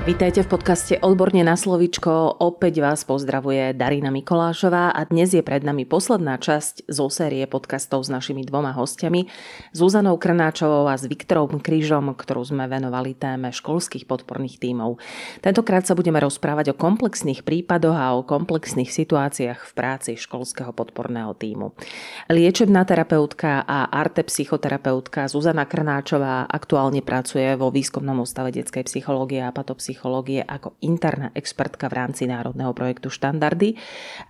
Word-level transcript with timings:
Vítajte 0.00 0.40
v 0.40 0.56
podcaste 0.56 0.96
Odborne 1.04 1.44
na 1.44 1.60
slovičko. 1.60 2.40
Opäť 2.40 2.80
vás 2.80 3.04
pozdravuje 3.04 3.76
Darina 3.76 4.08
Mikolášová 4.08 4.96
a 4.96 5.04
dnes 5.04 5.36
je 5.36 5.44
pred 5.44 5.60
nami 5.60 5.84
posledná 5.84 6.40
časť 6.40 6.88
zo 6.88 7.12
série 7.12 7.44
podcastov 7.44 8.00
s 8.00 8.08
našimi 8.08 8.40
dvoma 8.48 8.72
hostiami, 8.72 9.28
Zuzanou 9.76 10.16
Krnáčovou 10.16 10.88
a 10.88 10.96
s 10.96 11.04
Viktorom 11.04 11.60
Krížom, 11.60 12.16
ktorú 12.16 12.48
sme 12.48 12.64
venovali 12.64 13.12
téme 13.12 13.52
školských 13.52 14.08
podporných 14.08 14.56
tímov. 14.56 14.96
Tentokrát 15.44 15.84
sa 15.84 15.92
budeme 15.92 16.16
rozprávať 16.16 16.72
o 16.72 16.78
komplexných 16.80 17.44
prípadoch 17.44 18.00
a 18.00 18.16
o 18.16 18.24
komplexných 18.24 18.88
situáciách 18.88 19.60
v 19.68 19.72
práci 19.76 20.16
školského 20.16 20.72
podporného 20.72 21.36
tímu. 21.36 21.76
Liečebná 22.32 22.88
terapeutka 22.88 23.68
a 23.68 23.84
arte 23.92 24.24
psychoterapeutka 24.24 25.28
Zuzana 25.28 25.68
Krnáčová 25.68 26.48
aktuálne 26.48 27.04
pracuje 27.04 27.52
vo 27.60 27.68
výskumnom 27.68 28.24
ústave 28.24 28.48
detskej 28.48 28.88
psychológie 28.88 29.44
a 29.44 29.52
patopsychológie 29.52 29.90
psychológie 30.00 30.40
ako 30.40 30.80
interná 30.80 31.28
expertka 31.36 31.92
v 31.92 32.00
rámci 32.00 32.24
národného 32.24 32.72
projektu 32.72 33.12
Štandardy. 33.12 33.76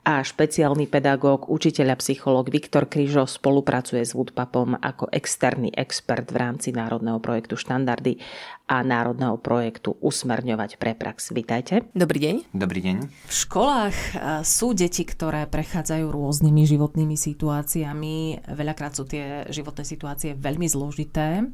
A 0.02 0.18
špeciálny 0.18 0.90
pedagóg, 0.90 1.46
učiteľ 1.46 1.94
a 1.94 2.00
psychológ 2.02 2.50
Viktor 2.50 2.90
Kryžo 2.90 3.22
spolupracuje 3.22 4.02
s 4.02 4.18
Woodpapom 4.18 4.74
ako 4.82 5.14
externý 5.14 5.70
expert 5.70 6.26
v 6.34 6.42
rámci 6.42 6.74
národného 6.74 7.22
projektu 7.22 7.54
Štandardy 7.54 8.18
a 8.70 8.86
národného 8.86 9.34
projektu 9.42 9.98
Usmerňovať 9.98 10.78
pre 10.78 10.94
prax. 10.94 11.34
Vítajte. 11.34 11.90
Dobrý 11.90 12.22
deň. 12.22 12.54
Dobrý 12.54 12.78
deň. 12.86 12.96
V 13.26 13.34
školách 13.34 13.98
sú 14.46 14.78
deti, 14.78 15.02
ktoré 15.02 15.50
prechádzajú 15.50 16.06
rôznymi 16.06 16.62
životnými 16.70 17.18
situáciami. 17.18 18.46
Veľakrát 18.54 18.94
sú 18.94 19.10
tie 19.10 19.42
životné 19.50 19.82
situácie 19.82 20.38
veľmi 20.38 20.70
zložité. 20.70 21.50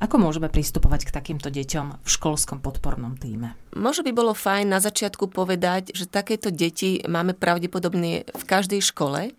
Ako 0.00 0.16
môžeme 0.16 0.48
pristupovať 0.48 1.12
k 1.12 1.14
takýmto 1.20 1.52
deťom 1.52 2.00
v 2.00 2.08
školskom 2.08 2.64
podpornom 2.64 3.20
týme? 3.20 3.52
Možno 3.76 4.08
by 4.08 4.12
bolo 4.16 4.32
fajn 4.32 4.72
na 4.72 4.80
začiatku 4.80 5.28
povedať, 5.28 5.92
že 5.92 6.08
takéto 6.08 6.48
deti 6.48 7.04
máme 7.04 7.36
pravdepodobne 7.36 8.24
v 8.32 8.42
každej 8.48 8.80
škole. 8.80 9.36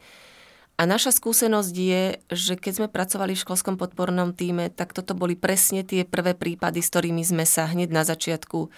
A 0.78 0.86
naša 0.86 1.10
skúsenosť 1.10 1.74
je, 1.74 2.04
že 2.30 2.54
keď 2.54 2.74
sme 2.78 2.88
pracovali 2.94 3.34
v 3.34 3.42
školskom 3.42 3.82
podpornom 3.82 4.30
týme, 4.38 4.70
tak 4.70 4.94
toto 4.94 5.18
boli 5.18 5.34
presne 5.34 5.82
tie 5.82 6.06
prvé 6.06 6.38
prípady, 6.38 6.86
s 6.86 6.94
ktorými 6.94 7.26
sme 7.26 7.50
sa 7.50 7.66
hneď 7.66 7.90
na 7.90 8.06
začiatku 8.06 8.70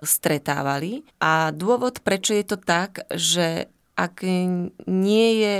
stretávali. 0.00 1.04
A 1.20 1.52
dôvod, 1.52 2.00
prečo 2.00 2.32
je 2.32 2.44
to 2.48 2.56
tak, 2.56 3.04
že 3.12 3.68
ak 4.00 4.24
nie 4.88 5.28
je 5.44 5.56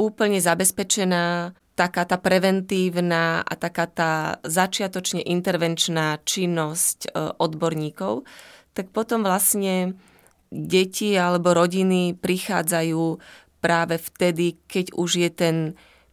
úplne 0.00 0.40
zabezpečená 0.40 1.52
taká 1.76 2.08
tá 2.08 2.16
preventívna 2.16 3.44
a 3.44 3.52
taká 3.60 3.84
tá 3.84 4.12
začiatočne 4.40 5.20
intervenčná 5.20 6.16
činnosť 6.24 6.98
e, 7.04 7.08
odborníkov, 7.36 8.24
tak 8.72 8.88
potom 8.96 9.20
vlastne 9.20 9.92
deti 10.48 11.12
alebo 11.20 11.52
rodiny 11.52 12.16
prichádzajú 12.16 13.04
práve 13.66 13.98
vtedy, 13.98 14.62
keď 14.70 14.94
už 14.94 15.10
je 15.26 15.30
ten 15.34 15.56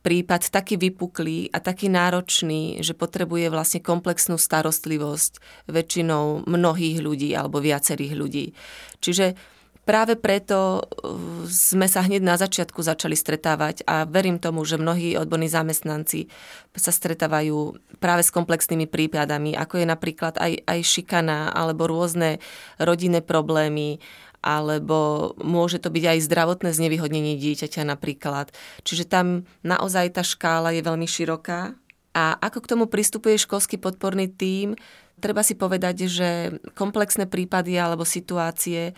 prípad 0.01 0.49
taký 0.49 0.75
vypuklý 0.75 1.53
a 1.53 1.61
taký 1.61 1.87
náročný, 1.87 2.81
že 2.81 2.97
potrebuje 2.97 3.53
vlastne 3.53 3.79
komplexnú 3.79 4.41
starostlivosť 4.41 5.37
väčšinou 5.69 6.49
mnohých 6.49 6.97
ľudí 6.99 7.29
alebo 7.37 7.61
viacerých 7.61 8.13
ľudí. 8.17 8.45
Čiže 8.99 9.53
Práve 9.83 10.15
preto 10.15 10.79
uh, 10.79 11.43
sme 11.43 11.91
sa 11.91 12.07
hneď 12.07 12.23
na 12.23 12.39
začiatku 12.39 12.79
začali 12.79 13.19
stretávať 13.19 13.83
a 13.83 14.07
verím 14.07 14.39
tomu, 14.39 14.63
že 14.63 14.79
mnohí 14.79 15.19
odborní 15.19 15.51
zamestnanci 15.51 16.31
sa 16.71 16.95
stretávajú 16.95 17.75
práve 17.99 18.23
s 18.23 18.31
komplexnými 18.31 18.88
prípadami, 18.88 19.59
ako 19.59 19.83
je 19.83 19.85
napríklad 19.91 20.39
aj, 20.39 20.63
aj 20.63 20.79
šikana 20.88 21.51
alebo 21.51 21.91
rôzne 21.91 22.39
rodinné 22.79 23.19
problémy, 23.19 23.99
alebo 24.43 25.31
môže 25.39 25.79
to 25.79 25.87
byť 25.87 26.03
aj 26.03 26.19
zdravotné 26.27 26.69
znevýhodnenie 26.75 27.39
dieťaťa 27.39 27.87
napríklad. 27.87 28.51
Čiže 28.83 29.07
tam 29.07 29.47
naozaj 29.63 30.19
tá 30.19 30.21
škála 30.21 30.75
je 30.75 30.83
veľmi 30.83 31.07
široká. 31.07 31.79
A 32.13 32.23
ako 32.37 32.59
k 32.61 32.69
tomu 32.75 32.85
pristupuje 32.91 33.41
školský 33.41 33.81
podporný 33.81 34.29
tím, 34.29 34.77
treba 35.17 35.41
si 35.41 35.55
povedať, 35.55 36.05
že 36.11 36.29
komplexné 36.75 37.25
prípady 37.25 37.79
alebo 37.79 38.05
situácie 38.05 38.93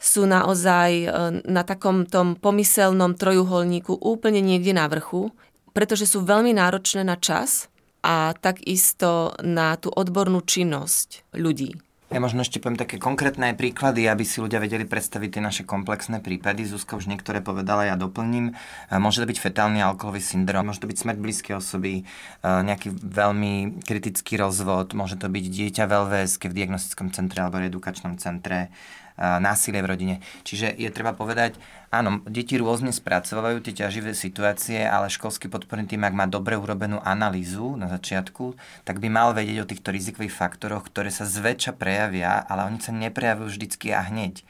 sú 0.00 0.24
naozaj 0.24 0.90
e, 0.92 1.08
na 1.44 1.62
takom 1.62 2.08
tom 2.08 2.34
pomyselnom 2.34 3.14
trojuholníku 3.14 3.94
úplne 3.96 4.40
niekde 4.40 4.72
na 4.72 4.88
vrchu, 4.88 5.30
pretože 5.76 6.08
sú 6.08 6.24
veľmi 6.24 6.56
náročné 6.56 7.04
na 7.04 7.20
čas 7.20 7.68
a 8.00 8.32
takisto 8.32 9.36
na 9.44 9.76
tú 9.76 9.92
odbornú 9.92 10.40
činnosť 10.40 11.36
ľudí. 11.36 11.89
Ja 12.10 12.18
možno 12.18 12.42
ešte 12.42 12.58
poviem 12.58 12.74
také 12.74 12.98
konkrétne 12.98 13.54
príklady, 13.54 14.10
aby 14.10 14.26
si 14.26 14.42
ľudia 14.42 14.58
vedeli 14.58 14.82
predstaviť 14.82 15.30
tie 15.30 15.42
naše 15.46 15.62
komplexné 15.62 16.18
prípady. 16.18 16.66
Zuzka 16.66 16.98
už 16.98 17.06
niektoré 17.06 17.38
povedala, 17.38 17.86
ja 17.86 17.94
doplním. 17.94 18.50
E, 18.50 18.98
môže 18.98 19.22
to 19.22 19.30
byť 19.30 19.38
fetálny 19.38 19.78
alkoholový 19.78 20.18
syndrom, 20.18 20.66
môže 20.66 20.82
to 20.82 20.90
byť 20.90 20.98
smrť 21.06 21.18
blízkej 21.22 21.54
osoby, 21.54 22.02
e, 22.02 22.04
nejaký 22.42 22.90
veľmi 22.98 23.78
kritický 23.86 24.42
rozvod, 24.42 24.90
môže 24.98 25.22
to 25.22 25.30
byť 25.30 25.44
dieťa 25.54 25.86
v 25.86 25.92
LVS 26.02 26.42
v 26.42 26.56
diagnostickom 26.58 27.14
centre 27.14 27.46
alebo 27.46 27.62
edukačnom 27.62 28.18
centre, 28.18 28.74
násilie 29.20 29.84
v 29.84 29.90
rodine. 29.92 30.16
Čiže 30.48 30.72
je 30.80 30.88
treba 30.88 31.12
povedať, 31.12 31.60
áno, 31.92 32.24
deti 32.24 32.56
rôzne 32.56 32.90
spracovajú 32.90 33.60
tie 33.60 33.76
ťaživé 33.84 34.16
situácie, 34.16 34.80
ale 34.80 35.12
školský 35.12 35.52
podporný 35.52 35.84
tým, 35.84 36.08
ak 36.08 36.16
má 36.16 36.24
dobre 36.24 36.56
urobenú 36.56 36.98
analýzu 37.04 37.76
na 37.76 37.92
začiatku, 37.92 38.56
tak 38.88 38.98
by 38.98 39.12
mal 39.12 39.36
vedieť 39.36 39.58
o 39.60 39.68
týchto 39.68 39.92
rizikových 39.92 40.32
faktoroch, 40.32 40.88
ktoré 40.88 41.12
sa 41.12 41.28
zväčša 41.28 41.76
prejavia, 41.76 42.40
ale 42.48 42.64
oni 42.72 42.80
sa 42.80 42.96
neprejavujú 42.96 43.52
vždycky 43.52 43.92
a 43.92 44.00
hneď. 44.08 44.40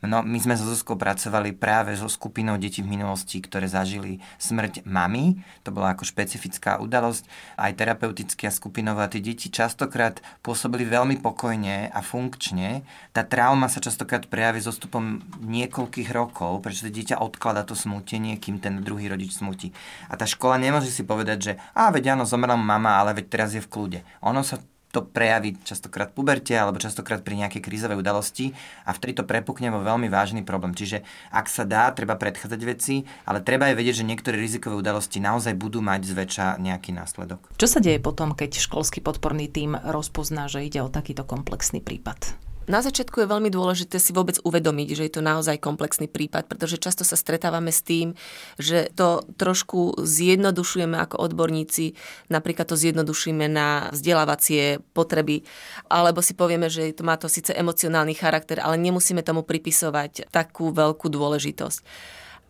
No, 0.00 0.24
my 0.24 0.38
sme 0.40 0.56
so 0.56 0.64
Zuzkou 0.64 0.96
pracovali 0.96 1.52
práve 1.52 1.92
so 1.92 2.08
skupinou 2.08 2.56
detí 2.56 2.80
v 2.80 2.88
minulosti, 2.88 3.36
ktoré 3.36 3.68
zažili 3.68 4.24
smrť 4.40 4.88
mamy. 4.88 5.36
To 5.68 5.76
bola 5.76 5.92
ako 5.92 6.08
špecifická 6.08 6.80
udalosť. 6.80 7.28
Aj 7.60 7.68
terapeuticky 7.76 8.48
a 8.48 8.52
skupinovo. 8.54 9.04
A 9.04 9.12
tie 9.12 9.20
deti 9.20 9.52
častokrát 9.52 10.24
pôsobili 10.40 10.88
veľmi 10.88 11.20
pokojne 11.20 11.92
a 11.92 12.00
funkčne. 12.00 12.80
Tá 13.12 13.28
trauma 13.28 13.68
sa 13.68 13.84
častokrát 13.84 14.24
prejaví 14.24 14.64
so 14.64 14.72
stupom 14.72 15.20
niekoľkých 15.44 16.08
rokov, 16.16 16.64
pretože 16.64 16.88
dieťa 16.88 17.20
odklada 17.20 17.68
to 17.68 17.76
smútenie, 17.76 18.40
kým 18.40 18.56
ten 18.56 18.80
druhý 18.80 19.12
rodič 19.12 19.36
smutí. 19.36 19.76
A 20.08 20.16
tá 20.16 20.24
škola 20.24 20.56
nemôže 20.56 20.88
si 20.88 21.04
povedať, 21.04 21.38
že 21.44 21.52
a 21.76 21.92
veď 21.92 22.16
áno, 22.16 22.24
zomrela 22.24 22.56
mama, 22.56 22.96
ale 23.04 23.20
veď 23.20 23.26
teraz 23.28 23.52
je 23.52 23.60
v 23.60 23.68
kľude. 23.68 24.00
Ono 24.24 24.40
sa 24.40 24.56
to 24.90 25.06
prejaví 25.06 25.54
častokrát 25.62 26.10
puberte 26.10 26.54
alebo 26.58 26.82
častokrát 26.82 27.22
pri 27.22 27.38
nejakej 27.46 27.62
krízovej 27.62 28.02
udalosti 28.02 28.50
a 28.82 28.90
vtedy 28.90 29.22
to 29.22 29.24
prepukne 29.24 29.70
vo 29.70 29.80
veľmi 29.80 30.10
vážny 30.10 30.42
problém. 30.42 30.74
Čiže 30.74 31.06
ak 31.30 31.46
sa 31.46 31.62
dá, 31.62 31.94
treba 31.94 32.18
predchádzať 32.18 32.60
veci, 32.66 33.06
ale 33.24 33.38
treba 33.40 33.70
aj 33.70 33.78
vedieť, 33.78 34.02
že 34.02 34.08
niektoré 34.10 34.36
rizikové 34.36 34.74
udalosti 34.82 35.22
naozaj 35.22 35.54
budú 35.54 35.78
mať 35.78 36.10
zväčša 36.10 36.46
nejaký 36.58 36.90
následok. 36.90 37.54
Čo 37.54 37.66
sa 37.70 37.78
deje 37.78 38.02
potom, 38.02 38.34
keď 38.34 38.58
školský 38.58 38.98
podporný 38.98 39.46
tím 39.46 39.78
rozpozná, 39.78 40.50
že 40.50 40.66
ide 40.66 40.82
o 40.82 40.90
takýto 40.90 41.22
komplexný 41.22 41.78
prípad? 41.78 42.49
Na 42.70 42.86
začiatku 42.86 43.18
je 43.18 43.26
veľmi 43.26 43.50
dôležité 43.50 43.98
si 43.98 44.14
vôbec 44.14 44.38
uvedomiť, 44.46 44.88
že 44.94 45.02
je 45.10 45.12
to 45.18 45.26
naozaj 45.26 45.58
komplexný 45.58 46.06
prípad, 46.06 46.46
pretože 46.46 46.78
často 46.78 47.02
sa 47.02 47.18
stretávame 47.18 47.74
s 47.74 47.82
tým, 47.82 48.14
že 48.62 48.94
to 48.94 49.26
trošku 49.34 49.98
zjednodušujeme 49.98 50.94
ako 50.94 51.18
odborníci, 51.18 51.98
napríklad 52.30 52.70
to 52.70 52.78
zjednodušíme 52.78 53.50
na 53.50 53.90
vzdelávacie 53.90 54.78
potreby, 54.94 55.42
alebo 55.90 56.22
si 56.22 56.38
povieme, 56.38 56.70
že 56.70 56.94
to 56.94 57.02
má 57.02 57.18
to 57.18 57.26
síce 57.26 57.50
emocionálny 57.50 58.14
charakter, 58.14 58.62
ale 58.62 58.78
nemusíme 58.78 59.26
tomu 59.26 59.42
pripisovať 59.42 60.30
takú 60.30 60.70
veľkú 60.70 61.10
dôležitosť 61.10 61.82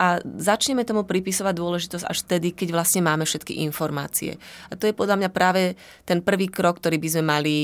a 0.00 0.16
začneme 0.24 0.80
tomu 0.88 1.04
pripisovať 1.04 1.54
dôležitosť 1.60 2.04
až 2.08 2.24
vtedy, 2.24 2.56
keď 2.56 2.72
vlastne 2.72 3.04
máme 3.04 3.28
všetky 3.28 3.60
informácie. 3.68 4.40
A 4.72 4.76
to 4.76 4.88
je 4.88 4.96
podľa 4.96 5.20
mňa 5.20 5.28
práve 5.28 5.76
ten 6.08 6.24
prvý 6.24 6.48
krok, 6.48 6.80
ktorý 6.80 6.96
by 6.96 7.08
sme 7.12 7.24
mali 7.28 7.56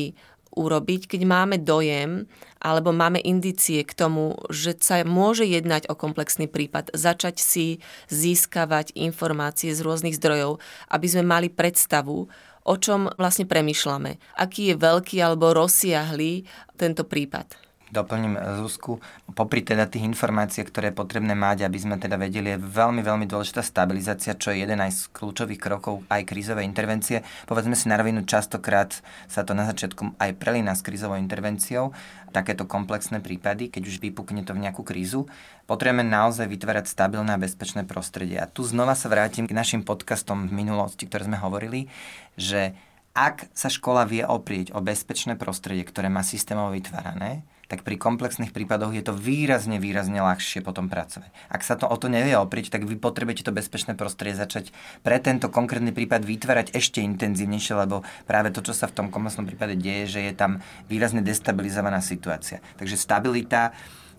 urobiť, 0.56 1.06
keď 1.06 1.20
máme 1.28 1.56
dojem 1.60 2.24
alebo 2.58 2.90
máme 2.90 3.20
indície 3.20 3.84
k 3.84 3.92
tomu, 3.92 4.34
že 4.48 4.74
sa 4.80 5.04
môže 5.04 5.44
jednať 5.44 5.86
o 5.86 5.94
komplexný 5.94 6.48
prípad, 6.48 6.90
začať 6.96 7.36
si 7.38 7.66
získavať 8.08 8.96
informácie 8.96 9.70
z 9.76 9.84
rôznych 9.84 10.16
zdrojov, 10.16 10.58
aby 10.90 11.06
sme 11.06 11.24
mali 11.28 11.48
predstavu, 11.52 12.26
o 12.66 12.74
čom 12.80 13.12
vlastne 13.14 13.46
premyšľame. 13.46 14.18
Aký 14.34 14.72
je 14.72 14.80
veľký 14.80 15.22
alebo 15.22 15.54
rozsiahlý 15.54 16.48
tento 16.74 17.06
prípad. 17.06 17.65
Doplním 17.90 18.34
Zuzku, 18.62 18.98
popri 19.34 19.62
teda 19.62 19.86
tých 19.86 20.02
informácií, 20.02 20.66
ktoré 20.66 20.90
je 20.90 20.98
potrebné 20.98 21.38
mať, 21.38 21.66
aby 21.66 21.78
sme 21.78 21.96
teda 21.96 22.18
vedeli, 22.18 22.54
je 22.54 22.58
veľmi, 22.58 23.02
veľmi 23.02 23.26
dôležitá 23.30 23.62
stabilizácia, 23.62 24.34
čo 24.34 24.50
je 24.50 24.66
jeden 24.66 24.82
aj 24.82 24.92
z 24.92 25.02
kľúčových 25.14 25.60
krokov 25.62 26.02
aj 26.10 26.26
krízovej 26.26 26.66
intervencie. 26.66 27.22
Povedzme 27.46 27.78
si 27.78 27.86
na 27.86 27.98
rovinu, 27.98 28.26
častokrát 28.26 28.98
sa 29.30 29.46
to 29.46 29.54
na 29.54 29.66
začiatku 29.70 30.18
aj 30.18 30.30
prelína 30.34 30.74
s 30.74 30.82
krízovou 30.82 31.18
intervenciou, 31.18 31.94
takéto 32.34 32.66
komplexné 32.66 33.22
prípady, 33.22 33.70
keď 33.70 33.82
už 33.86 34.02
vypukne 34.02 34.42
to 34.42 34.52
v 34.52 34.66
nejakú 34.66 34.82
krízu. 34.82 35.30
Potrebujeme 35.70 36.04
naozaj 36.04 36.50
vytvárať 36.50 36.90
stabilné 36.90 37.34
a 37.34 37.42
bezpečné 37.42 37.86
prostredie. 37.86 38.38
A 38.42 38.50
tu 38.50 38.66
znova 38.66 38.98
sa 38.98 39.08
vrátim 39.08 39.46
k 39.46 39.56
našim 39.56 39.86
podcastom 39.86 40.50
v 40.50 40.52
minulosti, 40.52 41.06
ktoré 41.06 41.26
sme 41.26 41.38
hovorili, 41.40 41.88
že 42.36 42.76
ak 43.16 43.48
sa 43.56 43.72
škola 43.72 44.04
vie 44.04 44.20
oprieť 44.20 44.76
o 44.76 44.84
bezpečné 44.84 45.40
prostredie, 45.40 45.88
ktoré 45.88 46.12
má 46.12 46.20
systémovo 46.20 46.76
vytvárané, 46.76 47.48
tak 47.66 47.82
pri 47.82 47.98
komplexných 47.98 48.54
prípadoch 48.54 48.94
je 48.94 49.02
to 49.02 49.10
výrazne, 49.10 49.82
výrazne 49.82 50.22
ľahšie 50.22 50.62
potom 50.62 50.86
pracovať. 50.86 51.32
Ak 51.50 51.66
sa 51.66 51.74
to 51.74 51.90
o 51.90 51.96
to 51.98 52.06
nevie 52.06 52.38
oprieť, 52.38 52.70
tak 52.70 52.86
vy 52.86 52.94
potrebujete 52.94 53.42
to 53.42 53.56
bezpečné 53.56 53.98
prostredie 53.98 54.38
začať 54.38 54.70
pre 55.02 55.18
tento 55.18 55.50
konkrétny 55.50 55.90
prípad 55.90 56.22
vytvárať 56.22 56.78
ešte 56.78 57.02
intenzívnejšie, 57.02 57.74
lebo 57.74 58.06
práve 58.28 58.54
to, 58.54 58.62
čo 58.62 58.70
sa 58.70 58.86
v 58.86 59.02
tom 59.02 59.06
komplexnom 59.10 59.50
prípade 59.50 59.74
deje, 59.74 60.18
že 60.18 60.20
je 60.30 60.32
tam 60.36 60.62
výrazne 60.86 61.26
destabilizovaná 61.26 61.98
situácia. 61.98 62.62
Takže 62.78 62.94
stabilita 62.94 63.74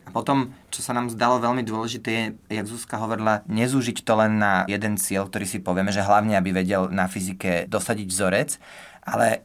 a 0.08 0.10
potom, 0.10 0.56
čo 0.72 0.80
sa 0.80 0.96
nám 0.96 1.12
zdalo 1.12 1.44
veľmi 1.44 1.68
dôležité, 1.68 2.10
je, 2.10 2.24
jak 2.48 2.72
Zuzka 2.72 2.96
hovorila, 2.96 3.44
nezúžiť 3.52 4.08
to 4.08 4.14
len 4.16 4.40
na 4.40 4.64
jeden 4.72 4.96
cieľ, 4.96 5.28
ktorý 5.28 5.44
si 5.44 5.60
povieme, 5.60 5.92
že 5.92 6.00
hlavne, 6.00 6.40
aby 6.40 6.56
vedel 6.56 6.88
na 6.88 7.12
fyzike 7.12 7.68
dosadiť 7.68 8.08
vzorec, 8.08 8.56
ale 9.04 9.44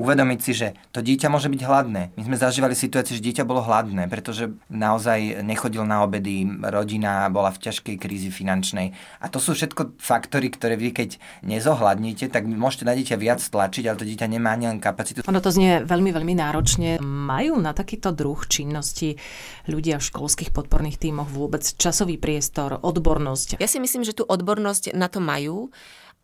uvedomiť 0.00 0.38
si, 0.40 0.52
že 0.56 0.68
to 0.94 1.04
dieťa 1.04 1.28
môže 1.28 1.52
byť 1.52 1.62
hladné. 1.68 2.02
My 2.16 2.22
sme 2.24 2.36
zažívali 2.40 2.72
situáciu, 2.72 3.20
že 3.20 3.24
dieťa 3.24 3.44
bolo 3.44 3.60
hladné, 3.60 4.08
pretože 4.08 4.48
naozaj 4.72 5.44
nechodil 5.44 5.84
na 5.84 6.00
obedy, 6.00 6.48
rodina 6.48 7.28
bola 7.28 7.52
v 7.52 7.60
ťažkej 7.68 7.96
krízi 8.00 8.32
finančnej. 8.32 8.96
A 9.20 9.28
to 9.28 9.36
sú 9.36 9.52
všetko 9.52 10.00
faktory, 10.00 10.48
ktoré 10.48 10.80
vy 10.80 10.96
keď 10.96 11.20
nezohľadníte, 11.44 12.32
tak 12.32 12.48
môžete 12.48 12.88
na 12.88 12.96
dieťa 12.96 13.16
viac 13.20 13.40
tlačiť, 13.44 13.84
ale 13.84 14.00
to 14.00 14.08
dieťa 14.08 14.26
nemá 14.32 14.56
ani 14.56 14.72
len 14.72 14.80
kapacitu. 14.80 15.24
Ono 15.28 15.44
to 15.44 15.52
znie 15.52 15.84
veľmi, 15.84 16.10
veľmi 16.12 16.34
náročne. 16.40 16.96
Majú 17.02 17.60
na 17.60 17.76
takýto 17.76 18.16
druh 18.16 18.40
činnosti 18.48 19.20
ľudia 19.68 20.00
v 20.00 20.08
školských 20.08 20.56
podporných 20.56 20.96
tímoch 20.96 21.28
vôbec 21.28 21.62
časový 21.62 22.16
priestor, 22.16 22.80
odbornosť? 22.80 23.60
Ja 23.60 23.68
si 23.68 23.76
myslím, 23.76 24.08
že 24.08 24.16
tú 24.16 24.24
odbornosť 24.24 24.96
na 24.96 25.12
to 25.12 25.20
majú 25.20 25.68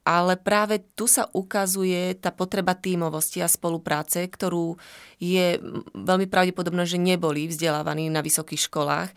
ale 0.08 0.40
práve 0.40 0.80
tu 0.96 1.04
sa 1.04 1.28
ukazuje 1.36 2.16
tá 2.16 2.32
potreba 2.32 2.72
tímovosti 2.72 3.44
a 3.44 3.48
spolupráce, 3.52 4.24
ktorú 4.24 4.80
je 5.20 5.60
veľmi 5.92 6.24
pravdepodobné, 6.24 6.88
že 6.88 6.96
neboli 6.96 7.44
vzdelávaní 7.44 8.08
na 8.08 8.24
vysokých 8.24 8.72
školách. 8.72 9.12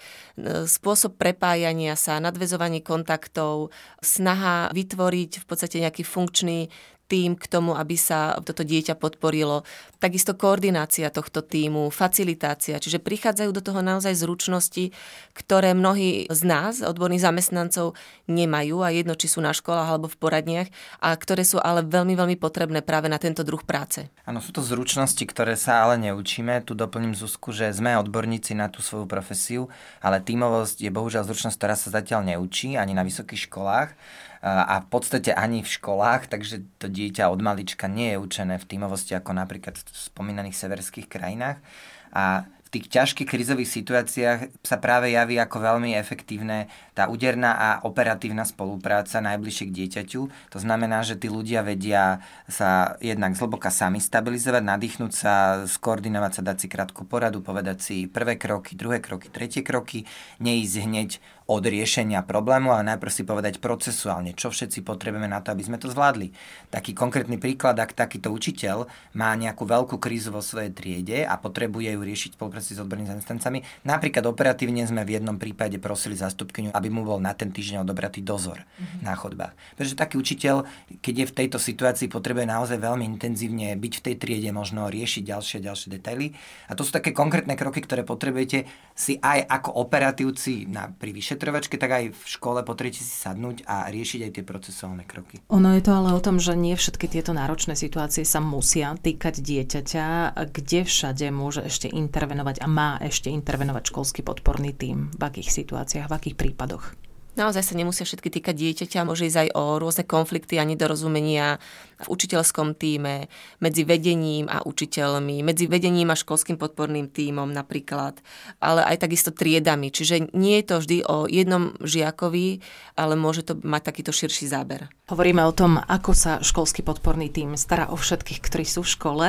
Spôsob 0.68 1.16
prepájania 1.16 1.96
sa, 1.96 2.20
nadvezovanie 2.20 2.84
kontaktov, 2.84 3.72
snaha 4.04 4.68
vytvoriť 4.76 5.40
v 5.40 5.46
podstate 5.48 5.80
nejaký 5.80 6.04
funkčný 6.04 6.68
tým 7.12 7.36
k 7.36 7.44
tomu, 7.52 7.76
aby 7.76 8.00
sa 8.00 8.40
toto 8.40 8.64
dieťa 8.64 8.96
podporilo. 8.96 9.68
Takisto 10.00 10.32
koordinácia 10.32 11.12
tohto 11.12 11.44
týmu, 11.44 11.92
facilitácia, 11.92 12.80
čiže 12.80 13.04
prichádzajú 13.04 13.52
do 13.52 13.60
toho 13.60 13.84
naozaj 13.84 14.16
zručnosti, 14.16 14.96
ktoré 15.36 15.76
mnohí 15.76 16.32
z 16.32 16.42
nás, 16.48 16.80
odborných 16.80 17.28
zamestnancov, 17.28 18.00
nemajú 18.32 18.80
a 18.80 18.96
jedno, 18.96 19.20
či 19.20 19.28
sú 19.28 19.44
na 19.44 19.52
školách 19.52 19.92
alebo 19.92 20.08
v 20.08 20.16
poradniach, 20.16 20.70
a 21.04 21.12
ktoré 21.12 21.44
sú 21.44 21.60
ale 21.60 21.84
veľmi, 21.84 22.16
veľmi 22.16 22.38
potrebné 22.40 22.80
práve 22.80 23.12
na 23.12 23.20
tento 23.20 23.44
druh 23.44 23.60
práce. 23.60 24.08
Áno, 24.24 24.40
sú 24.40 24.56
to 24.56 24.64
zručnosti, 24.64 25.22
ktoré 25.28 25.60
sa 25.60 25.84
ale 25.84 26.00
neučíme. 26.00 26.64
Tu 26.64 26.72
doplním 26.72 27.12
Zuzku, 27.12 27.52
že 27.52 27.68
sme 27.76 28.00
odborníci 28.00 28.56
na 28.56 28.72
tú 28.72 28.80
svoju 28.80 29.04
profesiu, 29.06 29.68
ale 30.00 30.24
tímovosť 30.24 30.88
je 30.88 30.90
bohužiaľ 30.90 31.28
zručnosť, 31.28 31.58
ktorá 31.60 31.76
sa 31.76 31.92
zatiaľ 31.92 32.24
neučí 32.32 32.80
ani 32.80 32.96
na 32.96 33.04
vysokých 33.04 33.52
školách 33.52 33.92
a 34.42 34.82
v 34.82 34.88
podstate 34.90 35.32
ani 35.38 35.62
v 35.62 35.70
školách, 35.70 36.26
takže 36.26 36.66
to 36.82 36.90
dieťa 36.90 37.30
od 37.30 37.46
malička 37.46 37.86
nie 37.86 38.18
je 38.18 38.22
učené 38.22 38.58
v 38.58 38.66
tímovosti 38.66 39.14
ako 39.14 39.38
napríklad 39.38 39.78
v 39.78 39.86
spomínaných 39.94 40.58
severských 40.58 41.06
krajinách. 41.06 41.62
A 42.10 42.50
tých 42.72 42.88
ťažkých 42.88 43.28
krizových 43.28 43.68
situáciách 43.68 44.64
sa 44.64 44.80
práve 44.80 45.12
javí 45.12 45.36
ako 45.36 45.60
veľmi 45.60 45.92
efektívne 46.00 46.72
tá 46.96 47.12
úderná 47.12 47.52
a 47.52 47.70
operatívna 47.84 48.48
spolupráca 48.48 49.20
najbližšie 49.20 49.68
k 49.68 49.76
dieťaťu. 49.76 50.22
To 50.56 50.58
znamená, 50.58 51.04
že 51.04 51.20
tí 51.20 51.28
ľudia 51.28 51.68
vedia 51.68 52.24
sa 52.48 52.96
jednak 53.04 53.36
zhlboka 53.36 53.68
sami 53.68 54.00
stabilizovať, 54.00 54.64
nadýchnúť 54.64 55.12
sa, 55.12 55.34
skoordinovať 55.68 56.32
sa, 56.32 56.42
dať 56.48 56.58
si 56.64 56.68
krátku 56.72 57.04
poradu, 57.04 57.44
povedať 57.44 57.78
si 57.84 57.96
prvé 58.08 58.40
kroky, 58.40 58.80
druhé 58.80 59.04
kroky, 59.04 59.28
tretie 59.28 59.68
kroky, 59.68 60.08
neísť 60.40 60.76
hneď 60.88 61.10
od 61.52 61.64
riešenia 61.68 62.24
problému, 62.24 62.72
ale 62.72 62.96
najprv 62.96 63.12
si 63.12 63.28
povedať 63.28 63.60
procesuálne, 63.60 64.32
čo 64.32 64.48
všetci 64.48 64.88
potrebujeme 64.88 65.28
na 65.28 65.44
to, 65.44 65.52
aby 65.52 65.68
sme 65.68 65.76
to 65.76 65.92
zvládli. 65.92 66.32
Taký 66.72 66.96
konkrétny 66.96 67.36
príklad, 67.36 67.76
ak 67.76 67.92
takýto 67.92 68.32
učiteľ 68.32 68.88
má 69.20 69.36
nejakú 69.36 69.68
veľkú 69.68 70.00
krízu 70.00 70.32
vo 70.32 70.40
svojej 70.40 70.72
triede 70.72 71.28
a 71.28 71.36
potrebuje 71.36 71.92
ju 71.92 72.00
riešiť 72.00 72.40
spolupráci 72.40 72.72
s 72.72 72.80
odbornými 72.80 73.12
zamestnancami, 73.12 73.84
napríklad 73.84 74.24
operatívne 74.24 74.88
sme 74.88 75.04
v 75.04 75.20
jednom 75.20 75.36
prípade 75.36 75.76
prosili 75.84 76.16
zastupkyňu, 76.16 76.72
aby 76.72 76.88
mu 76.88 77.04
bol 77.04 77.20
na 77.20 77.36
ten 77.36 77.52
týždeň 77.52 77.84
odobratý 77.84 78.24
dozor 78.24 78.64
mm-hmm. 78.64 79.04
na 79.04 79.14
chodbách. 79.20 79.52
Pretože 79.76 80.00
taký 80.00 80.16
učiteľ, 80.16 80.64
keď 81.04 81.14
je 81.20 81.26
v 81.28 81.36
tejto 81.36 81.60
situácii, 81.60 82.08
potrebuje 82.08 82.48
naozaj 82.48 82.80
veľmi 82.80 83.04
intenzívne 83.04 83.76
byť 83.76 83.94
v 84.00 84.04
tej 84.08 84.16
triede, 84.16 84.50
možno 84.56 84.88
riešiť 84.88 85.28
ďalšie 85.28 85.60
ďalšie 85.60 85.88
detaily. 86.00 86.32
A 86.72 86.80
to 86.80 86.88
sú 86.88 86.96
také 86.96 87.12
konkrétne 87.12 87.60
kroky, 87.60 87.84
ktoré 87.84 88.08
potrebujete 88.08 88.70
si 88.96 89.20
aj 89.20 89.44
ako 89.50 89.82
operatívci 89.84 90.70
na, 90.70 90.88
pri 90.88 91.12
vyšetrovačke, 91.42 91.82
tak 91.82 91.90
aj 91.90 92.04
v 92.14 92.24
škole 92.30 92.62
potrebujete 92.62 93.02
si 93.02 93.10
sadnúť 93.10 93.66
a 93.66 93.90
riešiť 93.90 94.30
aj 94.30 94.32
tie 94.38 94.44
procesuálne 94.46 95.04
kroky. 95.10 95.42
Ono 95.50 95.74
je 95.74 95.82
to 95.82 95.92
ale 95.98 96.14
o 96.14 96.22
tom, 96.22 96.38
že 96.38 96.54
nie 96.54 96.78
všetky 96.78 97.10
tieto 97.10 97.34
náročné 97.34 97.74
situácie 97.74 98.22
sa 98.22 98.38
musia 98.38 98.94
týkať 98.94 99.42
dieťaťa, 99.42 100.38
kde 100.54 100.80
všade 100.86 101.26
môže 101.34 101.66
ešte 101.66 101.90
intervenovať 101.90 102.62
a 102.62 102.68
má 102.70 103.02
ešte 103.02 103.34
intervenovať 103.34 103.90
školský 103.90 104.22
podporný 104.22 104.78
tým, 104.78 105.10
v 105.18 105.22
akých 105.26 105.50
situáciách, 105.66 106.14
v 106.14 106.16
akých 106.22 106.36
prípadoch. 106.38 107.01
Naozaj 107.32 107.64
sa 107.64 107.80
nemusia 107.80 108.04
všetky 108.04 108.28
týkať 108.28 108.56
dieťaťa, 108.60 109.08
môže 109.08 109.24
ísť 109.24 109.40
aj 109.48 109.50
o 109.56 109.64
rôzne 109.80 110.04
konflikty 110.04 110.60
a 110.60 110.68
nedorozumenia 110.68 111.64
v 112.04 112.08
učiteľskom 112.12 112.76
týme, 112.76 113.32
medzi 113.64 113.88
vedením 113.88 114.52
a 114.52 114.60
učiteľmi, 114.68 115.40
medzi 115.40 115.72
vedením 115.72 116.12
a 116.12 116.20
školským 116.20 116.60
podporným 116.60 117.08
týmom 117.08 117.48
napríklad, 117.48 118.20
ale 118.60 118.84
aj 118.84 119.08
takisto 119.08 119.32
triedami. 119.32 119.96
Čiže 119.96 120.36
nie 120.36 120.60
je 120.60 120.66
to 120.68 120.76
vždy 120.84 120.98
o 121.08 121.24
jednom 121.32 121.72
žiakovi, 121.80 122.60
ale 123.00 123.14
môže 123.16 123.48
to 123.48 123.56
mať 123.64 123.82
takýto 123.88 124.12
širší 124.12 124.52
záber. 124.52 124.92
Hovoríme 125.08 125.40
o 125.48 125.56
tom, 125.56 125.80
ako 125.80 126.12
sa 126.12 126.44
školský 126.44 126.84
podporný 126.84 127.32
tým 127.32 127.56
stará 127.56 127.88
o 127.90 127.98
všetkých, 127.98 128.44
ktorí 128.44 128.68
sú 128.68 128.84
v 128.84 128.92
škole. 128.92 129.28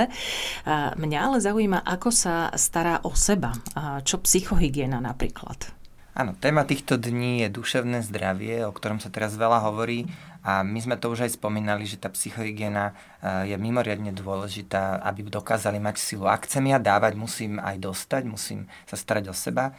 Mňa 0.98 1.18
ale 1.22 1.38
zaujíma, 1.38 1.86
ako 1.86 2.10
sa 2.10 2.50
stará 2.58 2.98
o 3.06 3.14
seba. 3.14 3.54
Čo 4.02 4.26
psychohygiena 4.26 4.98
napríklad? 4.98 5.81
Áno, 6.12 6.36
téma 6.36 6.68
týchto 6.68 7.00
dní 7.00 7.40
je 7.40 7.48
duševné 7.48 8.04
zdravie, 8.04 8.68
o 8.68 8.72
ktorom 8.76 9.00
sa 9.00 9.08
teraz 9.08 9.32
veľa 9.32 9.64
hovorí 9.64 10.04
a 10.44 10.60
my 10.60 10.76
sme 10.76 11.00
to 11.00 11.08
už 11.08 11.24
aj 11.24 11.40
spomínali, 11.40 11.88
že 11.88 11.96
tá 11.96 12.12
psychohygiena 12.12 12.92
eh, 12.92 13.48
je 13.48 13.56
mimoriadne 13.56 14.12
dôležitá, 14.12 15.00
aby 15.00 15.24
dokázali 15.24 15.80
mať 15.80 15.96
silu. 15.96 16.28
Ak 16.28 16.44
chcem 16.44 16.68
ja 16.68 16.76
dávať, 16.76 17.16
musím 17.16 17.56
aj 17.56 17.80
dostať, 17.80 18.28
musím 18.28 18.68
sa 18.84 19.00
starať 19.00 19.32
o 19.32 19.34
seba. 19.34 19.72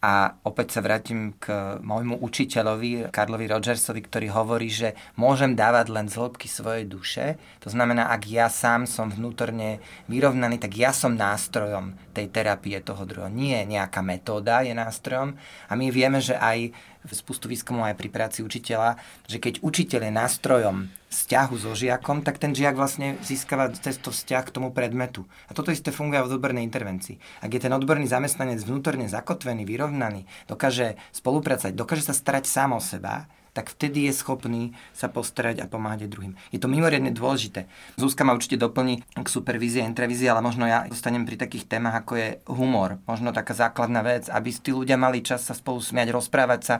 A 0.00 0.32
opäť 0.48 0.78
sa 0.78 0.80
vrátim 0.80 1.36
k 1.36 1.76
môjmu 1.84 2.24
učiteľovi, 2.24 3.12
Karlovi 3.12 3.44
Rogersovi, 3.50 4.00
ktorý 4.00 4.32
hovorí, 4.32 4.72
že 4.72 4.96
môžem 5.20 5.52
dávať 5.52 5.92
len 5.92 6.08
z 6.08 6.16
hĺbky 6.16 6.48
svojej 6.48 6.88
duše. 6.88 7.36
To 7.60 7.68
znamená, 7.68 8.08
ak 8.08 8.24
ja 8.24 8.48
sám 8.48 8.88
som 8.88 9.12
vnútorne 9.12 9.84
vyrovnaný, 10.08 10.56
tak 10.56 10.72
ja 10.72 10.96
som 10.96 11.20
nástrojom 11.20 12.00
tej 12.10 12.26
terapie 12.28 12.76
toho 12.82 13.06
druhého. 13.06 13.30
Nie 13.30 13.62
nejaká 13.64 14.02
metóda 14.02 14.66
je 14.66 14.74
nástrojom. 14.74 15.38
A 15.70 15.72
my 15.78 15.88
vieme, 15.94 16.18
že 16.18 16.34
aj 16.34 16.74
spustu 17.08 17.48
výskumov 17.48 17.88
aj 17.88 17.96
pri 17.96 18.08
práci 18.12 18.44
učiteľa, 18.44 19.00
že 19.24 19.40
keď 19.40 19.64
učiteľ 19.64 20.00
je 20.04 20.12
nástrojom 20.12 20.76
vzťahu 21.10 21.54
so 21.56 21.72
žiakom, 21.72 22.22
tak 22.22 22.36
ten 22.36 22.52
žiak 22.52 22.76
vlastne 22.76 23.16
získava 23.24 23.72
cez 23.72 23.96
vzťah 23.96 24.44
k 24.46 24.54
tomu 24.54 24.70
predmetu. 24.70 25.24
A 25.48 25.56
toto 25.56 25.72
isté 25.72 25.90
funguje 25.90 26.22
v 26.22 26.30
odbornej 26.36 26.62
intervencii. 26.62 27.18
Ak 27.42 27.50
je 27.50 27.62
ten 27.62 27.72
odborný 27.72 28.06
zamestnanec 28.06 28.60
vnútorne 28.62 29.08
zakotvený, 29.08 29.64
vyrovnaný, 29.64 30.28
dokáže 30.46 31.00
spolupracovať, 31.10 31.72
dokáže 31.72 32.04
sa 32.06 32.14
starať 32.14 32.44
sám 32.46 32.76
o 32.76 32.80
seba, 32.84 33.26
tak 33.52 33.70
vtedy 33.70 34.06
je 34.06 34.12
schopný 34.14 34.74
sa 34.94 35.10
postarať 35.10 35.62
a 35.62 35.66
pomáhať 35.66 36.06
druhým. 36.06 36.38
Je 36.54 36.62
to 36.62 36.70
mimoriadne 36.70 37.10
dôležité. 37.10 37.66
Zúska 37.98 38.22
ma 38.22 38.34
určite 38.34 38.60
doplní 38.60 39.02
k 39.02 39.28
supervízii 39.28 39.82
a 39.82 39.88
intravízii, 39.90 40.30
ale 40.30 40.44
možno 40.44 40.66
ja 40.66 40.86
zostanem 40.86 41.26
pri 41.26 41.36
takých 41.40 41.66
témach, 41.66 41.98
ako 42.02 42.12
je 42.16 42.28
humor. 42.46 43.02
Možno 43.10 43.34
taká 43.34 43.52
základná 43.54 44.02
vec, 44.06 44.30
aby 44.30 44.48
tí 44.54 44.70
ľudia 44.70 44.94
mali 44.94 45.22
čas 45.24 45.42
sa 45.46 45.54
spolu 45.56 45.82
smiať, 45.82 46.14
rozprávať 46.14 46.60
sa 46.62 46.74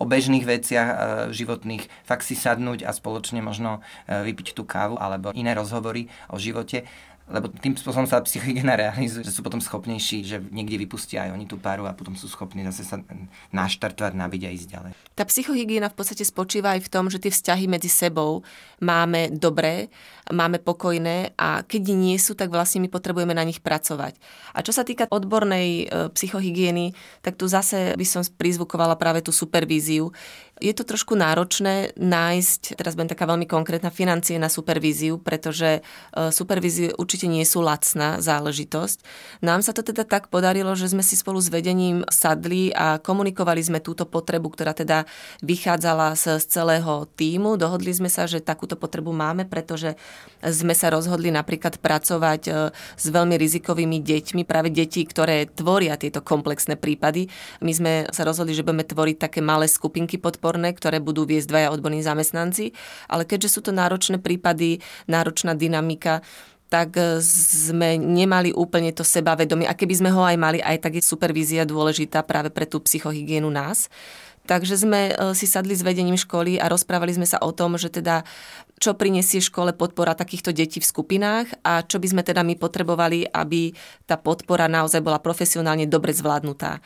o 0.00 0.08
bežných 0.08 0.44
veciach 0.44 0.88
e, 0.88 0.96
životných, 1.32 1.86
fakt 2.08 2.24
si 2.24 2.36
sadnúť 2.36 2.88
a 2.88 2.90
spoločne 2.92 3.44
možno 3.44 3.84
e, 4.08 4.24
vypiť 4.24 4.56
tú 4.56 4.64
kávu 4.64 4.96
alebo 4.96 5.32
iné 5.36 5.52
rozhovory 5.52 6.08
o 6.32 6.40
živote 6.40 6.88
lebo 7.24 7.48
tým 7.48 7.72
spôsobom 7.72 8.04
sa 8.04 8.20
psychohygiena 8.20 8.76
realizuje, 8.76 9.24
že 9.24 9.32
sú 9.32 9.40
potom 9.40 9.56
schopnejší, 9.56 10.18
že 10.28 10.36
niekde 10.52 10.76
vypustia 10.76 11.24
aj 11.24 11.30
oni 11.32 11.48
tú 11.48 11.56
páru 11.56 11.88
a 11.88 11.96
potom 11.96 12.12
sú 12.12 12.28
schopní 12.28 12.60
zase 12.68 12.84
sa 12.84 13.00
naštartovať, 13.48 14.12
nabiť 14.12 14.42
a 14.44 14.50
ísť 14.52 14.68
ďalej. 14.68 14.92
Tá 15.16 15.24
psychohygiena 15.24 15.88
v 15.88 15.96
podstate 15.96 16.20
spočíva 16.20 16.76
aj 16.76 16.84
v 16.84 16.92
tom, 16.92 17.08
že 17.08 17.16
tie 17.16 17.32
vzťahy 17.32 17.64
medzi 17.64 17.88
sebou 17.88 18.44
máme 18.84 19.32
dobré, 19.32 19.88
máme 20.32 20.62
pokojné 20.62 21.36
a 21.36 21.60
keď 21.66 21.92
nie 21.92 22.16
sú, 22.16 22.32
tak 22.32 22.48
vlastne 22.48 22.80
my 22.80 22.88
potrebujeme 22.88 23.36
na 23.36 23.44
nich 23.44 23.60
pracovať. 23.60 24.16
A 24.56 24.64
čo 24.64 24.72
sa 24.72 24.86
týka 24.86 25.10
odbornej 25.10 25.68
e, 25.68 25.84
psychohygieny, 26.14 26.96
tak 27.20 27.36
tu 27.36 27.44
zase 27.44 27.92
by 27.98 28.06
som 28.08 28.22
prizvukovala 28.24 28.96
práve 28.96 29.20
tú 29.20 29.34
supervíziu. 29.34 30.14
Je 30.62 30.70
to 30.70 30.86
trošku 30.86 31.18
náročné 31.18 31.98
nájsť, 31.98 32.78
teraz 32.78 32.94
budem 32.94 33.10
taká 33.10 33.26
veľmi 33.26 33.44
konkrétna, 33.44 33.90
financie 33.90 34.38
na 34.38 34.46
supervíziu, 34.46 35.18
pretože 35.20 35.82
e, 35.82 36.30
supervízie 36.30 36.94
určite 36.94 37.26
nie 37.26 37.42
sú 37.42 37.60
lacná 37.60 38.22
záležitosť. 38.22 39.02
Nám 39.42 39.66
sa 39.66 39.74
to 39.74 39.82
teda 39.82 40.06
tak 40.06 40.30
podarilo, 40.30 40.72
že 40.78 40.88
sme 40.88 41.02
si 41.02 41.18
spolu 41.18 41.42
s 41.42 41.50
vedením 41.50 42.06
sadli 42.06 42.70
a 42.70 43.02
komunikovali 43.02 43.60
sme 43.60 43.82
túto 43.82 44.06
potrebu, 44.06 44.46
ktorá 44.54 44.72
teda 44.72 45.04
vychádzala 45.42 46.14
z, 46.14 46.38
celého 46.46 47.10
týmu. 47.18 47.58
Dohodli 47.58 47.90
sme 47.90 48.08
sa, 48.08 48.30
že 48.30 48.38
takúto 48.38 48.78
potrebu 48.78 49.10
máme, 49.10 49.50
pretože 49.50 49.98
sme 50.44 50.76
sa 50.76 50.92
rozhodli 50.92 51.32
napríklad 51.32 51.80
pracovať 51.80 52.42
e, 52.46 52.52
s 52.76 53.06
veľmi 53.08 53.32
rizikovými 53.40 54.04
deťmi, 54.04 54.44
práve 54.44 54.68
deti, 54.68 55.00
ktoré 55.00 55.48
tvoria 55.48 55.96
tieto 55.96 56.20
komplexné 56.20 56.76
prípady. 56.76 57.32
My 57.64 57.72
sme 57.72 57.92
sa 58.12 58.28
rozhodli, 58.28 58.52
že 58.52 58.60
budeme 58.60 58.84
tvoriť 58.84 59.16
také 59.16 59.40
malé 59.40 59.64
skupinky 59.64 60.20
pod 60.20 60.34
podporné, 60.34 60.74
ktoré 60.74 60.98
budú 60.98 61.22
viesť 61.22 61.46
dvaja 61.46 61.68
odborní 61.70 62.02
zamestnanci, 62.02 62.74
ale 63.06 63.22
keďže 63.22 63.54
sú 63.54 63.60
to 63.62 63.70
náročné 63.70 64.18
prípady, 64.18 64.82
náročná 65.06 65.54
dynamika, 65.54 66.26
tak 66.66 66.98
sme 67.22 67.94
nemali 67.94 68.50
úplne 68.50 68.90
to 68.90 69.06
sebavedomie. 69.06 69.70
A 69.70 69.78
keby 69.78 69.94
sme 69.94 70.10
ho 70.10 70.26
aj 70.26 70.34
mali, 70.34 70.58
aj 70.58 70.82
tak 70.82 70.98
je 70.98 71.06
supervízia 71.06 71.62
dôležitá 71.62 72.26
práve 72.26 72.50
pre 72.50 72.66
tú 72.66 72.82
psychohygienu 72.82 73.46
nás. 73.46 73.86
Takže 74.44 74.76
sme 74.76 75.00
e, 75.08 75.12
si 75.32 75.48
sadli 75.48 75.72
s 75.72 75.80
vedením 75.80 76.20
školy 76.20 76.60
a 76.60 76.68
rozprávali 76.68 77.16
sme 77.16 77.24
sa 77.24 77.40
o 77.40 77.48
tom, 77.52 77.80
že 77.80 77.88
teda 77.88 78.28
čo 78.76 78.92
prinesie 78.92 79.40
škole 79.40 79.72
podpora 79.72 80.12
takýchto 80.12 80.52
detí 80.52 80.82
v 80.82 80.90
skupinách 80.90 81.48
a 81.64 81.80
čo 81.86 81.96
by 81.96 82.06
sme 82.12 82.22
teda 82.26 82.44
my 82.44 82.58
potrebovali, 82.58 83.24
aby 83.24 83.72
tá 84.04 84.20
podpora 84.20 84.68
naozaj 84.68 85.00
bola 85.00 85.22
profesionálne 85.22 85.88
dobre 85.88 86.12
zvládnutá. 86.12 86.84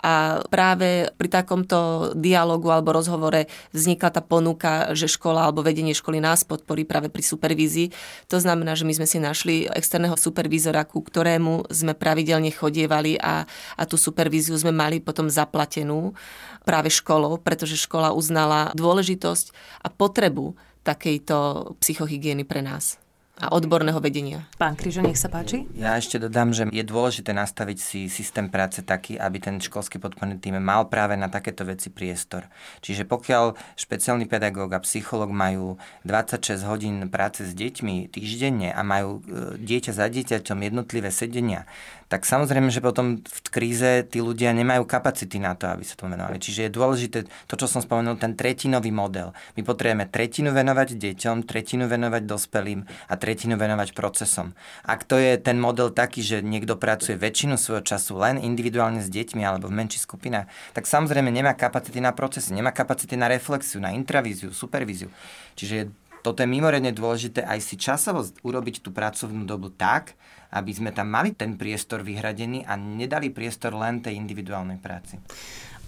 A 0.00 0.40
práve 0.48 1.12
pri 1.20 1.28
takomto 1.28 2.10
dialogu 2.16 2.72
alebo 2.72 2.96
rozhovore 2.96 3.44
vznikla 3.76 4.08
tá 4.08 4.22
ponuka, 4.24 4.96
že 4.96 5.04
škola 5.04 5.44
alebo 5.44 5.60
vedenie 5.60 5.92
školy 5.92 6.24
nás 6.24 6.40
podporí 6.40 6.88
práve 6.88 7.12
pri 7.12 7.20
supervízii. 7.20 7.92
To 8.32 8.40
znamená, 8.40 8.72
že 8.72 8.88
my 8.88 8.96
sme 8.96 9.04
si 9.04 9.20
našli 9.20 9.68
externého 9.68 10.16
supervízora, 10.16 10.88
ku 10.88 11.04
ktorému 11.04 11.68
sme 11.68 11.92
pravidelne 11.92 12.48
chodievali 12.48 13.20
a, 13.20 13.44
a 13.76 13.82
tú 13.84 14.00
supervíziu 14.00 14.56
sme 14.56 14.72
mali 14.72 15.04
potom 15.04 15.28
zaplatenú 15.28 16.16
práve 16.64 16.88
školou, 17.00 17.40
pretože 17.40 17.80
škola 17.80 18.12
uznala 18.12 18.70
dôležitosť 18.76 19.56
a 19.80 19.88
potrebu 19.88 20.54
takejto 20.84 21.72
psychohygieny 21.80 22.44
pre 22.44 22.60
nás 22.60 23.00
a 23.40 23.56
odborného 23.56 23.96
vedenia. 24.04 24.44
Pán 24.60 24.76
Kryžo, 24.76 25.00
nech 25.00 25.16
sa 25.16 25.32
páči. 25.32 25.64
Ja 25.72 25.96
ešte 25.96 26.20
dodám, 26.20 26.52
že 26.52 26.68
je 26.68 26.84
dôležité 26.84 27.32
nastaviť 27.32 27.78
si 27.80 28.00
systém 28.12 28.52
práce 28.52 28.84
taký, 28.84 29.16
aby 29.16 29.40
ten 29.40 29.56
školský 29.56 29.96
podporný 29.96 30.36
tým 30.36 30.60
mal 30.60 30.92
práve 30.92 31.16
na 31.16 31.32
takéto 31.32 31.64
veci 31.64 31.88
priestor. 31.88 32.52
Čiže 32.84 33.08
pokiaľ 33.08 33.56
špeciálny 33.80 34.28
pedagóg 34.28 34.76
a 34.76 34.84
psychológ 34.84 35.32
majú 35.32 35.80
26 36.04 36.68
hodín 36.68 36.96
práce 37.08 37.48
s 37.48 37.56
deťmi 37.56 38.12
týždenne 38.12 38.76
a 38.76 38.84
majú 38.84 39.24
e, 39.24 39.56
dieťa 39.56 39.96
za 39.96 40.12
dieťaťom 40.12 40.60
jednotlivé 40.60 41.08
sedenia, 41.08 41.64
tak 42.10 42.26
samozrejme, 42.26 42.74
že 42.74 42.82
potom 42.82 43.22
v 43.22 43.38
kríze 43.54 44.02
tí 44.10 44.18
ľudia 44.18 44.50
nemajú 44.50 44.82
kapacity 44.82 45.38
na 45.38 45.54
to, 45.54 45.70
aby 45.70 45.86
sa 45.86 45.94
tomu 45.94 46.18
venovali. 46.18 46.42
Čiže 46.42 46.66
je 46.66 46.74
dôležité 46.74 47.18
to, 47.46 47.54
čo 47.54 47.70
som 47.70 47.78
spomenul, 47.78 48.18
ten 48.18 48.34
tretinový 48.34 48.90
model. 48.90 49.30
My 49.54 49.62
potrebujeme 49.62 50.10
tretinu 50.10 50.50
venovať 50.50 50.98
deťom, 50.98 51.46
tretinu 51.46 51.86
venovať 51.86 52.26
dospelým 52.26 52.82
a 52.82 53.14
tretinu 53.14 53.54
venovať 53.54 53.94
procesom. 53.94 54.58
Ak 54.82 55.06
to 55.06 55.22
je 55.22 55.38
ten 55.38 55.54
model 55.54 55.94
taký, 55.94 56.26
že 56.26 56.42
niekto 56.42 56.74
pracuje 56.74 57.14
väčšinu 57.14 57.54
svojho 57.54 57.86
času 57.86 58.18
len 58.18 58.42
individuálne 58.42 58.98
s 58.98 59.06
deťmi 59.06 59.46
alebo 59.46 59.70
v 59.70 59.78
menších 59.78 60.02
skupinách, 60.02 60.50
tak 60.74 60.90
samozrejme 60.90 61.30
nemá 61.30 61.54
kapacity 61.54 62.02
na 62.02 62.10
procesy, 62.10 62.50
nemá 62.50 62.74
kapacity 62.74 63.14
na 63.14 63.30
reflexiu, 63.30 63.78
na 63.78 63.94
intravíziu, 63.94 64.50
supervíziu. 64.50 65.14
Čiže 65.54 65.94
toto 66.20 66.44
je 66.44 66.48
mimoriadne 66.52 66.92
dôležité 66.92 67.46
aj 67.46 67.58
si 67.64 67.80
časovo 67.80 68.26
urobiť 68.44 68.84
tú 68.84 68.92
pracovnú 68.92 69.48
dobu 69.48 69.72
tak, 69.72 70.18
aby 70.54 70.72
sme 70.74 70.90
tam 70.90 71.10
mali 71.10 71.34
ten 71.34 71.54
priestor 71.54 72.02
vyhradený 72.02 72.66
a 72.66 72.74
nedali 72.74 73.30
priestor 73.30 73.74
len 73.74 74.02
tej 74.02 74.18
individuálnej 74.18 74.82
práci. 74.82 75.18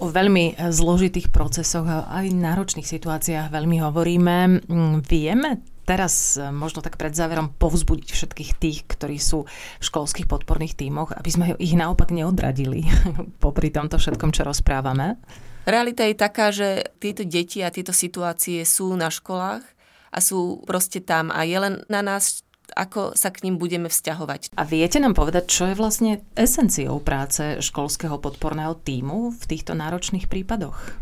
O 0.02 0.10
veľmi 0.10 0.58
zložitých 0.58 1.30
procesoch 1.30 1.86
a 1.86 2.10
aj 2.10 2.26
náročných 2.34 2.88
situáciách 2.88 3.54
veľmi 3.54 3.78
hovoríme. 3.86 4.66
Mm, 4.66 5.06
vieme 5.06 5.62
teraz 5.82 6.38
e, 6.38 6.48
možno 6.50 6.80
tak 6.80 6.96
pred 6.96 7.12
záverom 7.12 7.54
povzbudiť 7.58 8.08
všetkých 8.10 8.50
tých, 8.58 8.78
ktorí 8.86 9.18
sú 9.18 9.44
v 9.46 9.84
školských 9.84 10.30
podporných 10.30 10.78
tímoch, 10.78 11.14
aby 11.14 11.30
sme 11.30 11.44
ich 11.58 11.74
naopak 11.74 12.14
neodradili 12.14 12.86
popri 13.44 13.70
tomto 13.70 13.98
všetkom, 13.98 14.30
čo 14.30 14.46
rozprávame? 14.46 15.18
Realita 15.62 16.02
je 16.02 16.16
taká, 16.18 16.50
že 16.50 16.90
tieto 16.98 17.22
deti 17.22 17.62
a 17.62 17.70
tieto 17.70 17.94
situácie 17.94 18.66
sú 18.66 18.98
na 18.98 19.10
školách 19.10 19.62
a 20.10 20.18
sú 20.18 20.66
proste 20.66 20.98
tam 20.98 21.30
a 21.30 21.46
je 21.46 21.58
len 21.58 21.74
na 21.86 22.02
nás, 22.02 22.41
ako 22.72 23.14
sa 23.14 23.30
k 23.30 23.48
ním 23.48 23.60
budeme 23.60 23.92
vzťahovať. 23.92 24.56
A 24.56 24.62
viete 24.64 24.98
nám 24.98 25.12
povedať, 25.14 25.44
čo 25.48 25.68
je 25.70 25.78
vlastne 25.78 26.24
esenciou 26.34 26.98
práce 26.98 27.60
školského 27.60 28.16
podporného 28.18 28.76
týmu 28.80 29.32
v 29.32 29.42
týchto 29.46 29.76
náročných 29.76 30.26
prípadoch? 30.26 30.96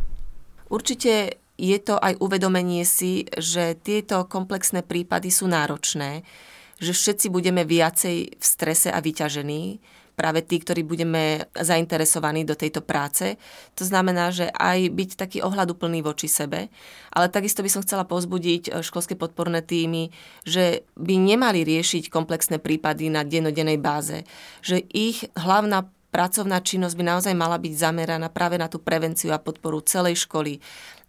Určite 0.71 1.43
je 1.61 1.79
to 1.83 2.01
aj 2.01 2.17
uvedomenie 2.19 2.87
si, 2.89 3.29
že 3.37 3.77
tieto 3.77 4.25
komplexné 4.25 4.81
prípady 4.81 5.29
sú 5.29 5.51
náročné, 5.51 6.25
že 6.81 6.97
všetci 6.97 7.29
budeme 7.29 7.69
viacej 7.69 8.17
v 8.41 8.45
strese 8.45 8.89
a 8.89 8.99
vyťažení, 9.05 9.79
práve 10.21 10.45
tí, 10.45 10.61
ktorí 10.61 10.85
budeme 10.85 11.49
zainteresovaní 11.57 12.45
do 12.45 12.53
tejto 12.53 12.85
práce. 12.85 13.41
To 13.81 13.89
znamená, 13.89 14.29
že 14.29 14.53
aj 14.53 14.93
byť 14.93 15.11
taký 15.17 15.39
ohľaduplný 15.41 16.05
voči 16.05 16.29
sebe, 16.29 16.69
ale 17.09 17.33
takisto 17.33 17.65
by 17.65 17.73
som 17.73 17.81
chcela 17.81 18.05
pozbudiť 18.05 18.69
eh, 18.69 18.85
školské 18.85 19.17
podporné 19.17 19.65
týmy, 19.65 20.13
že 20.45 20.85
by 21.01 21.17
nemali 21.17 21.65
riešiť 21.65 22.13
komplexné 22.13 22.61
prípady 22.61 23.09
na 23.09 23.25
dennodennej 23.25 23.81
báze, 23.81 24.29
že 24.61 24.85
ich 24.93 25.25
hlavná 25.41 25.89
pracovná 26.13 26.61
činnosť 26.61 27.01
by 27.01 27.05
naozaj 27.17 27.35
mala 27.39 27.57
byť 27.57 27.73
zameraná 27.73 28.29
práve 28.29 28.61
na 28.61 28.69
tú 28.69 28.77
prevenciu 28.77 29.33
a 29.33 29.41
podporu 29.41 29.81
celej 29.81 30.29
školy. 30.29 30.61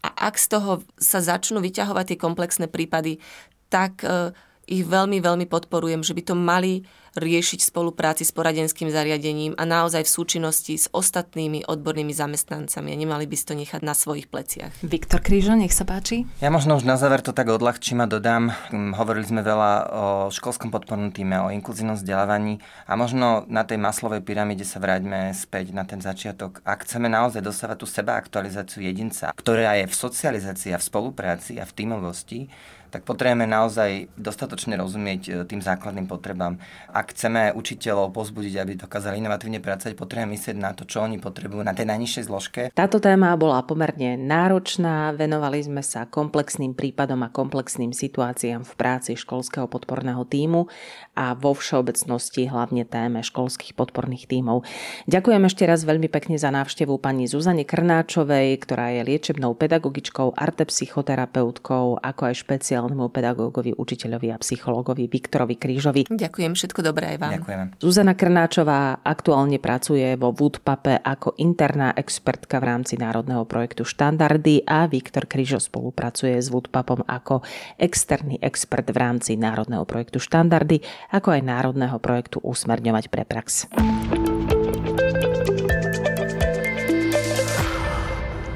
A 0.08 0.32
ak 0.32 0.40
z 0.40 0.56
toho 0.56 0.72
sa 0.96 1.20
začnú 1.20 1.60
vyťahovať 1.60 2.16
tie 2.16 2.18
komplexné 2.22 2.66
prípady, 2.72 3.20
tak 3.68 4.08
eh, 4.08 4.32
ich 4.72 4.88
veľmi, 4.88 5.20
veľmi 5.20 5.52
podporujem, 5.52 6.00
že 6.00 6.16
by 6.16 6.24
to 6.24 6.36
mali 6.38 6.88
riešiť 7.16 7.60
spolupráci 7.60 8.24
s 8.24 8.32
poradenským 8.32 8.88
zariadením 8.88 9.56
a 9.60 9.68
naozaj 9.68 10.08
v 10.08 10.14
súčinnosti 10.16 10.80
s 10.80 10.88
ostatnými 10.96 11.68
odbornými 11.68 12.16
zamestnancami 12.16 12.96
a 12.96 12.96
nemali 12.96 13.28
by 13.28 13.36
si 13.36 13.46
to 13.48 13.56
nechať 13.56 13.82
na 13.84 13.92
svojich 13.92 14.32
pleciach. 14.32 14.72
Viktor 14.80 15.20
Krížo, 15.20 15.56
nech 15.60 15.76
sa 15.76 15.84
páči. 15.84 16.24
Ja 16.40 16.48
možno 16.48 16.80
už 16.80 16.88
na 16.88 16.96
záver 16.96 17.20
to 17.20 17.36
tak 17.36 17.52
odľahčím 17.52 18.04
a 18.04 18.08
dodám. 18.08 18.56
Hm, 18.72 18.96
hovorili 18.96 19.28
sme 19.28 19.44
veľa 19.44 19.72
o 19.92 20.06
školskom 20.32 20.72
podpornom 20.72 21.12
týme, 21.12 21.36
o 21.44 21.52
inkluzívnom 21.52 22.00
vzdelávaní 22.00 22.64
a 22.88 22.96
možno 22.96 23.44
na 23.52 23.68
tej 23.68 23.76
maslovej 23.80 24.24
pyramíde 24.24 24.64
sa 24.64 24.80
vráťme 24.80 25.36
späť 25.36 25.76
na 25.76 25.84
ten 25.84 26.00
začiatok. 26.00 26.64
Ak 26.64 26.88
chceme 26.88 27.12
naozaj 27.12 27.44
dosávať 27.44 27.84
tú 27.84 27.88
seba 27.88 28.16
aktualizáciu 28.16 28.88
jedinca, 28.88 29.36
ktorá 29.36 29.76
je 29.84 29.92
v 29.92 29.96
socializácii 29.96 30.72
a 30.72 30.80
v 30.80 30.88
spolupráci 30.88 31.60
a 31.60 31.68
v 31.68 31.76
tímovosti, 31.76 32.48
tak 32.92 33.08
potrebujeme 33.08 33.48
naozaj 33.48 34.12
dostatočne 34.20 34.76
rozumieť 34.76 35.22
e, 35.26 35.30
tým 35.48 35.64
základným 35.64 36.12
potrebám. 36.12 36.60
Ak 36.92 37.16
chceme 37.16 37.56
učiteľov 37.56 38.12
pozbudiť, 38.12 38.54
aby 38.60 38.76
dokázali 38.76 39.24
inovatívne 39.24 39.64
pracovať, 39.64 39.96
potrebujeme 39.96 40.36
myslieť 40.36 40.58
na 40.60 40.76
to, 40.76 40.84
čo 40.84 41.00
oni 41.00 41.18
potrebujú 41.24 41.64
na 41.64 41.72
tej 41.72 41.88
najnižšej 41.88 42.24
zložke. 42.28 42.62
Táto 42.76 43.00
téma 43.00 43.32
bola 43.40 43.64
pomerne 43.64 44.20
náročná, 44.20 45.16
venovali 45.16 45.64
sme 45.64 45.80
sa 45.80 46.04
komplexným 46.04 46.76
prípadom 46.76 47.24
a 47.24 47.32
komplexným 47.32 47.96
situáciám 47.96 48.68
v 48.68 48.74
práci 48.76 49.16
školského 49.16 49.72
podporného 49.72 50.28
týmu 50.28 50.68
a 51.16 51.32
vo 51.32 51.56
všeobecnosti 51.56 52.52
hlavne 52.52 52.84
téme 52.84 53.24
školských 53.24 53.72
podporných 53.72 54.28
tímov. 54.28 54.68
Ďakujem 55.08 55.44
ešte 55.48 55.64
raz 55.64 55.88
veľmi 55.88 56.12
pekne 56.12 56.36
za 56.36 56.52
návštevu 56.52 57.00
pani 57.00 57.32
Zuzane 57.32 57.64
Krnáčovej, 57.64 58.60
ktorá 58.68 58.92
je 59.00 59.08
liečebnou 59.08 59.56
pedagogičkou, 59.56 60.36
artepsychoterapeutkou, 60.36 62.04
ako 62.04 62.22
aj 62.28 62.36
špeciálnou 62.36 62.81
špeciálnemu 62.82 63.14
pedagógovi, 63.14 63.72
učiteľovi 63.78 64.28
a 64.34 64.42
psychológovi 64.42 65.06
Viktorovi 65.06 65.56
Krížovi. 65.56 66.02
Ďakujem, 66.10 66.58
všetko 66.58 66.80
dobré 66.82 67.14
aj 67.16 67.18
vám. 67.22 67.32
Ďakujeme. 67.38 67.64
Zuzana 67.78 68.14
Krnáčová 68.18 69.06
aktuálne 69.06 69.62
pracuje 69.62 70.18
vo 70.18 70.34
Woodpape 70.34 70.98
ako 71.06 71.38
interná 71.38 71.94
expertka 71.94 72.58
v 72.58 72.66
rámci 72.74 72.98
národného 72.98 73.46
projektu 73.46 73.86
Štandardy 73.86 74.66
a 74.66 74.90
Viktor 74.90 75.30
Kryžo 75.30 75.62
spolupracuje 75.62 76.42
s 76.42 76.50
Woodpapom 76.50 77.06
ako 77.06 77.46
externý 77.78 78.42
expert 78.42 78.90
v 78.90 78.98
rámci 78.98 79.38
národného 79.38 79.86
projektu 79.86 80.18
Štandardy, 80.18 80.82
ako 81.14 81.38
aj 81.38 81.42
národného 81.46 81.98
projektu 82.02 82.42
Usmerňovať 82.42 83.06
pre 83.14 83.24
prax. 83.30 83.70